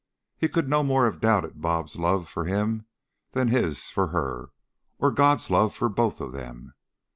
[0.35, 2.87] He could no more have doubted "Bob's" love for him
[3.33, 4.49] than his for her,
[4.97, 6.73] or God's love for both of them.